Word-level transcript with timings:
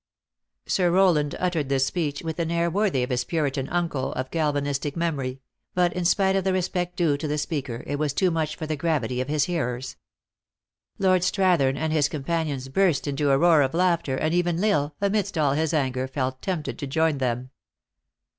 Sir 0.65 0.89
Rowland 0.89 1.35
uttered 1.39 1.69
this 1.69 1.85
speech 1.85 2.23
with 2.23 2.39
an 2.39 2.49
air 2.49 2.71
worthy 2.71 3.03
of 3.03 3.11
his 3.11 3.23
Puritan 3.23 3.69
uncle, 3.69 4.13
of 4.13 4.31
Calvinistic 4.31 4.97
memory; 4.97 5.41
but, 5.75 5.93
in 5.93 6.05
spite 6.05 6.35
of 6.35 6.43
the 6.43 6.53
respect 6.53 6.95
due 6.97 7.17
to 7.17 7.27
the 7.27 7.37
speaker, 7.37 7.83
it 7.85 7.99
was 7.99 8.11
too 8.11 8.31
much 8.31 8.55
for 8.55 8.65
the 8.65 8.75
gravity 8.75 9.21
of 9.21 9.27
his 9.27 9.43
hearers. 9.43 9.97
Lord 10.97 11.21
Strathern 11.21 11.77
and 11.77 11.93
his 11.93 12.09
companions 12.09 12.67
burst 12.67 13.05
into 13.05 13.29
a 13.29 13.37
roar 13.37 13.61
of 13.61 13.75
laughter, 13.75 14.15
and 14.17 14.33
even 14.33 14.55
L 14.63 14.71
Isle, 14.81 14.95
amidst 15.01 15.37
all 15.37 15.53
his 15.53 15.71
anger, 15.71 16.07
felt 16.07 16.41
tempted 16.41 16.79
to 16.79 16.87
join 16.87 17.19
them. 17.19 17.51